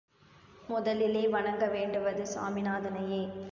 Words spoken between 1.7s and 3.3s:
வேண்டுவது சாமிநாதனையே.